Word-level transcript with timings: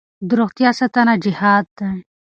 د 0.27 0.29
روغتیا 0.39 0.69
ساتنه 0.79 1.13
جهاد 1.23 1.65
دی. 1.77 1.91